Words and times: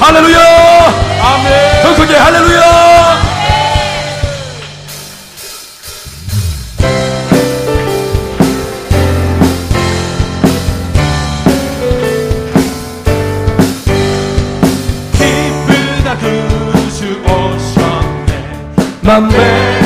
할렐루야! 0.00 0.40
아멘! 1.22 1.82
더 1.82 1.94
크게 1.94 2.16
할렐루야! 2.16 3.20
기쁘다 15.12 16.16
그주 16.18 17.20
오셨네 17.24 18.58
맘에 19.02 19.79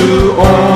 to 0.00 0.40
all. 0.40 0.69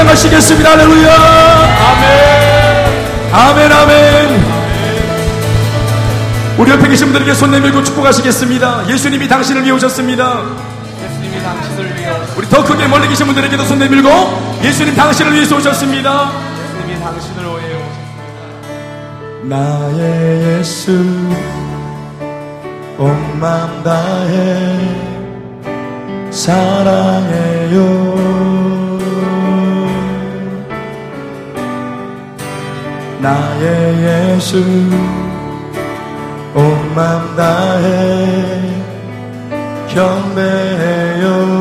찬양하시겠습니다. 0.00 0.70
할렐루야. 0.70 1.12
아멘. 1.90 3.32
아멘, 3.32 3.72
아멘. 3.72 4.60
우리 6.58 6.70
옆에 6.70 6.88
계신 6.88 7.06
분들에게 7.08 7.34
손 7.34 7.50
내밀고 7.50 7.84
축복하시겠습니다. 7.84 8.88
예수님이 8.88 9.28
당신을 9.28 9.62
위해 9.62 9.72
오셨습니다. 9.72 10.42
예수님이 11.04 11.42
당신을 11.42 11.96
위해 11.96 12.10
우리 12.36 12.48
더 12.48 12.64
크게 12.64 12.86
멀리 12.86 13.08
계신 13.08 13.26
분들에게도 13.26 13.64
손 13.64 13.78
내밀고 13.78 14.58
예수님 14.62 14.94
당신을 14.94 15.34
위해서 15.34 15.56
오셨습니다. 15.56 16.32
예수님이 16.64 17.00
당신을 17.00 17.44
위해 17.44 17.56
오셨습니다. 17.76 18.00
나의 19.42 20.58
예수 20.58 20.92
온맘 22.98 23.82
다해 23.82 24.78
사랑해요 26.30 27.80
나의 33.20 34.34
예수 34.36 34.64
온 36.54 36.90
맘 36.94 37.36
다해 37.36 38.60
경배해요. 39.88 41.60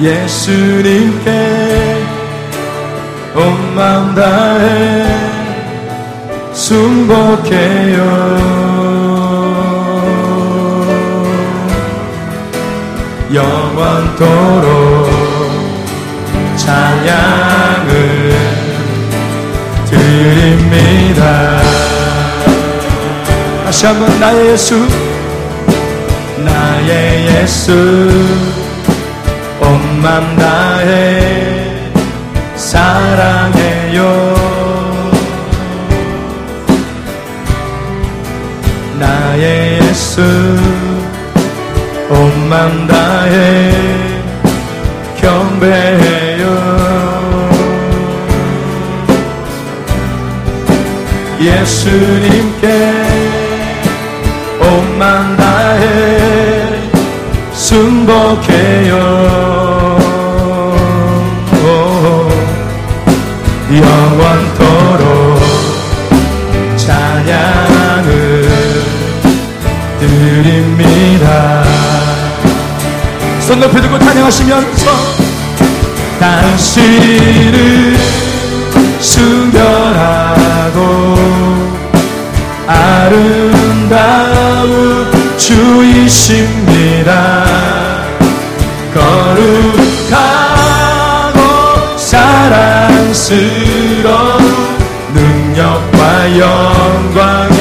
예수님께 0.00 1.30
온 3.34 3.74
마음 3.74 4.14
다해 4.14 5.06
순복해 6.52 7.75
드립니다. 20.76 21.58
다시 23.64 23.86
한번 23.86 24.20
나의 24.20 24.50
예수 24.50 24.86
나의 26.44 27.26
예수. 27.28 27.72
온맘 29.60 30.36
다해 30.36 31.90
사랑해요. 32.56 34.34
나의 38.98 39.80
예수 39.80 40.22
온맘 42.10 42.86
다해 42.86 43.72
경배해 45.20 46.05
예수님께 51.66 52.66
온맘 54.60 55.36
다해 55.36 56.90
순복해요. 57.52 58.94
영원토록 63.68 65.40
찬양을 66.76 68.48
드립니다. 69.98 71.64
손 73.40 73.58
높이 73.58 73.80
들고 73.80 73.98
찬양하시면서 73.98 74.90
당신을 76.20 78.05
주이십니다. 85.46 87.12
거룩하고 88.92 90.18
사랑스러운 91.96 93.22
능력과 95.14 96.36
영광의 96.36 97.60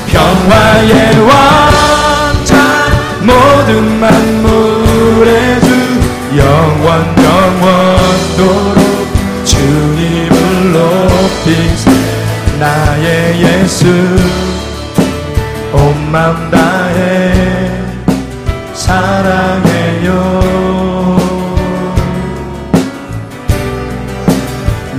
평화의 0.08 1.19
예수 13.70 13.86
온맘 15.72 16.50
다해. 16.50 17.70
사랑해요. 18.74 20.10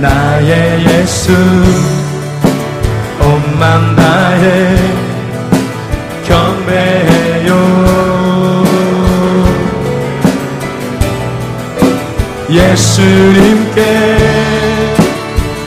나의 0.00 0.86
예수. 0.86 1.34
온맘 3.20 3.94
다해. 3.94 4.76
경배해요. 6.24 7.52
예수님께 12.48 13.80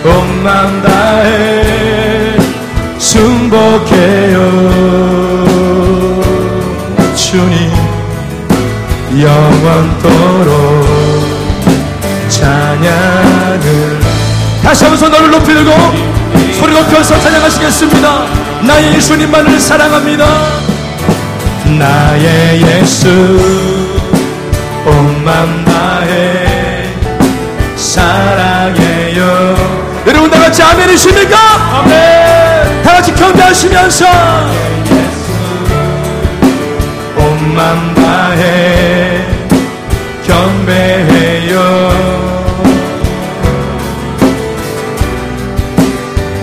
온맘 0.04 0.82
다해 0.82 1.65
순복해요. 3.76 4.40
주님 7.16 7.72
영원토록 9.20 10.86
찬양을 12.30 14.00
다시 14.64 14.86
한번 14.86 14.98
손을 14.98 15.32
높이 15.32 15.54
들고 15.54 15.72
소리 16.60 16.74
높여서 16.74 17.20
찬양하시겠습니다. 17.20 18.26
나의 18.66 18.96
예수님만을 18.96 19.60
사랑합니다. 19.60 20.26
나의 21.78 22.62
예수 22.62 23.10
온맘 24.86 25.66
다해 25.66 26.94
사랑해요. 27.76 29.56
여러분 30.08 30.30
다같이 30.30 30.64
아멘이십니까? 30.64 31.75
아멘 33.46 33.54
다같이 33.54 33.70
경배하시면서 33.70 34.06
온맘 37.16 37.94
다해 37.94 39.22
경배해요. 40.26 41.56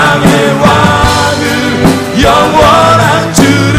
땅의 0.00 0.24
왕을 0.62 1.44
영원한 2.22 3.34
주를 3.34 3.78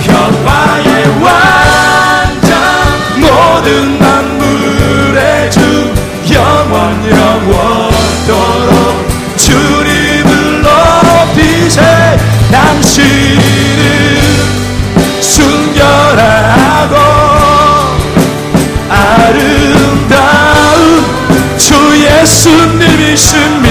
현바의 0.00 0.88
왕자 1.22 2.50
모든 3.16 3.96
만물의 4.00 5.50
주 5.52 5.60
영원 6.32 7.08
영원토록 7.08 8.74
주님을 9.36 10.62
높이세 10.62 11.80
당신은 12.50 13.44
순결하고 15.20 16.96
아름다운 18.90 20.82
주 21.56 21.72
예수님이신 22.04 23.63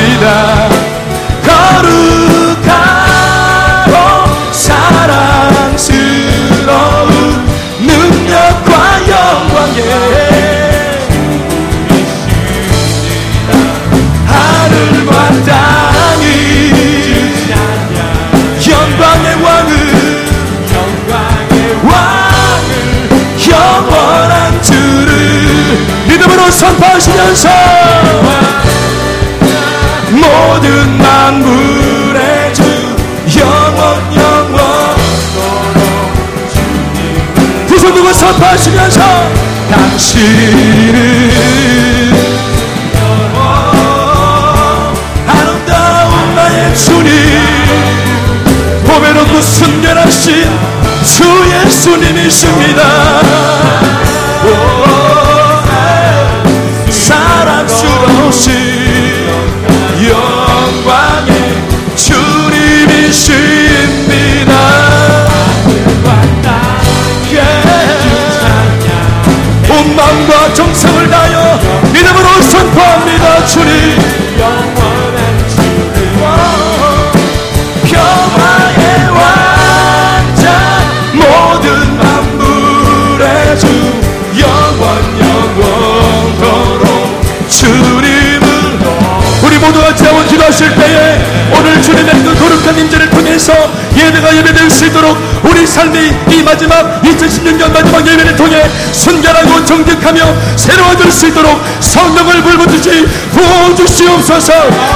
예배가 93.95 94.35
예배될 94.37 94.69
수 94.69 94.85
있도록 94.85 95.17
우리 95.43 95.65
삶이 95.65 96.13
이 96.29 96.43
마지막 96.43 97.01
2016년 97.01 97.71
마지막 97.71 98.05
예배를 98.05 98.35
통해 98.35 98.63
순결하고 98.91 99.65
정직하며 99.65 100.21
새로워질 100.55 101.11
수 101.11 101.27
있도록 101.27 101.61
성령을 101.79 102.41
불붙듯이 102.41 103.05
부어주시옵소서. 103.31 104.53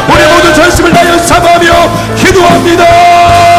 우리 0.09 0.23
모두 0.33 0.53
전심을 0.53 0.93
다해 0.93 1.17
사과하며 1.19 2.15
기도합니다. 2.15 3.56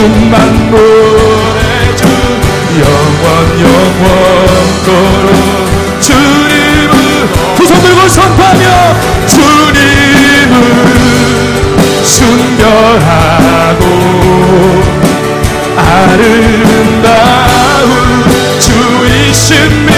모든 0.00 0.30
만물의 0.30 1.94
주 1.94 2.06
영원 2.80 3.60
영원토록 3.60 5.30
주님을 6.00 7.28
두손 7.56 7.82
들고 7.82 8.08
선포하며 8.08 8.64
주님을 9.26 10.56
순결하고 12.02 13.84
아름다운 15.76 17.12
주이신 18.58 19.89